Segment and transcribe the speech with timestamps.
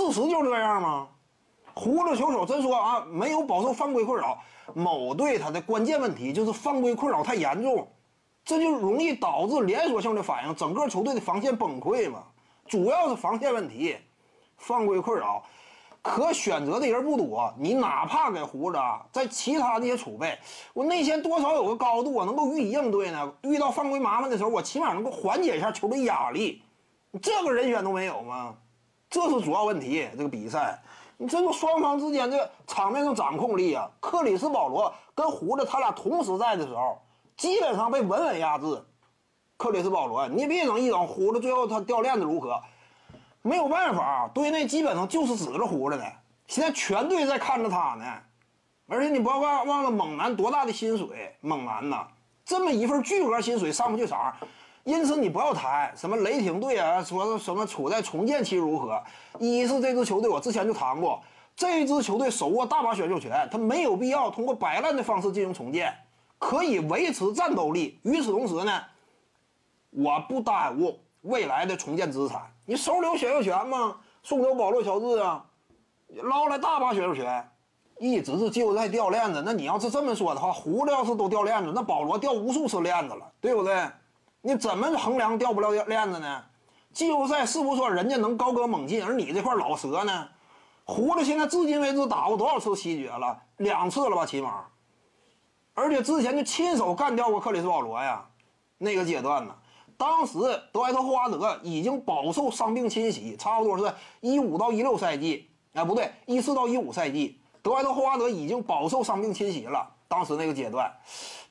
[0.00, 1.08] 事实就这样吗？
[1.74, 4.38] 胡子球手真说啊，没有饱受犯规困扰。
[4.74, 7.86] 某队他的关键问题就是犯规困扰太严重，
[8.44, 12.24] 这就容易导致连锁性的反应，整个球队的防线崩溃嘛。
[12.66, 13.96] 主要是防线问题，
[14.56, 15.42] 犯规困扰，
[16.02, 17.52] 可选择的人不多。
[17.58, 18.78] 你哪怕给胡子
[19.12, 20.38] 在其他那些储备，
[20.72, 23.32] 我内线多少有个高度，我能够予以应对呢。
[23.42, 26.62] 遇到犯规麻烦的时候，我起码能够缓解一下球队压力。
[27.20, 28.54] 这个人选都没有吗？
[29.10, 30.08] 这是主要问题。
[30.16, 30.80] 这个比赛。
[31.18, 36.98] 你这个双方之间这场面上掌控力啊，克里斯保罗跟胡子他俩同时在的时候，
[37.36, 38.82] 基本上被稳稳压制。
[39.58, 42.58] 克里斯保罗，你别整一整胡子，最后他掉链子如何？
[43.42, 46.04] 没有办法，队内基本上就是指着胡子呢。
[46.46, 48.04] 现在全队在看着他呢，
[48.88, 52.06] 而且你不要忘忘了猛男多大的薪水，猛男呐，
[52.46, 54.34] 这么一份巨额薪水上不去场。
[54.84, 59.00] 因此，你不要谈什么雷霆队啊，说什么处在重建期如何？
[59.38, 61.22] 一是这支球队，我之前就谈过，
[61.54, 65.94] 这支球队手握大把选秀权，他没有必要通过摆烂的方式进行重建，
[66.38, 68.00] 可以维持战斗力。
[68.04, 68.82] 与此同时呢，
[69.90, 72.42] 我不耽误未来的重建资产。
[72.64, 73.96] 你手里有选秀权吗？
[74.22, 75.44] 送走保罗·乔治啊，
[76.22, 77.50] 捞来大把选秀权，
[77.98, 79.42] 一直是季后赛掉链子。
[79.44, 83.74] 那你要是这么说的话，胡子要是都掉链子，那保罗掉无数次链子了，对不对？
[84.42, 86.44] 你怎么衡量掉不掉链子呢？
[86.92, 90.28] 季后赛是不是说人家能高歌猛进，而你这块老蛇呢？
[90.84, 93.38] 胡子现在至今为止打过多少次西决了？
[93.58, 94.64] 两次了吧，起码。
[95.74, 98.26] 而且之前就亲手干掉过克里斯保罗呀，
[98.78, 99.54] 那个阶段呢，
[99.96, 100.38] 当时
[100.72, 109.88] 德怀特霍华德已经饱受伤病侵袭，差不多是一五到一六赛季，哎，不对，一四到一五赛季，德怀特霍华德已经饱受伤病侵袭了。
[110.08, 110.92] 当时那个阶段。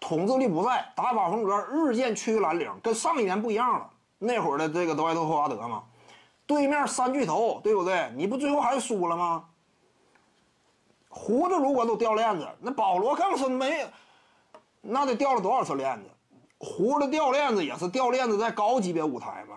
[0.00, 3.90] 统治力不在，打法风格日渐趋于蓝领，跟上一年不一样了。
[4.18, 5.82] 那会儿的这个德怀特·霍华德嘛，
[6.46, 8.10] 对面三巨头，对不对？
[8.14, 9.44] 你不最后还是输了吗？
[11.08, 13.86] 胡子如果都掉链子，那保罗更是没，
[14.80, 16.08] 那得掉了多少次链子？
[16.58, 19.56] 胡子掉链子也是掉链子在高级别舞台嘛。